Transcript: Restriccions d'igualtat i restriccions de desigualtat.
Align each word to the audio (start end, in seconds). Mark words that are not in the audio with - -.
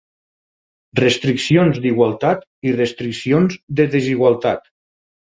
Restriccions 0.99 1.75
d'igualtat 1.83 2.41
i 2.69 2.73
restriccions 2.77 3.57
de 3.81 3.85
desigualtat. 3.97 4.65